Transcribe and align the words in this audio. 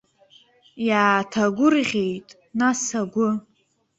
Иааҭагәырӷьеит 0.87 2.27
нас 2.59 2.81
агәы. 3.01 3.29